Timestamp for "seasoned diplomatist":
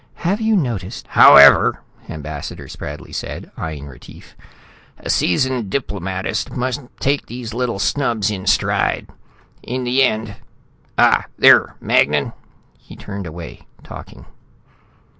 5.11-6.49